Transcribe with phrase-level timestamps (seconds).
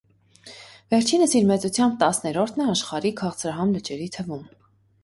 [0.93, 4.47] Վերջինս իր մեծությամբ տասներորդն է աշխարհի քաղցրահամ լճերի թվում։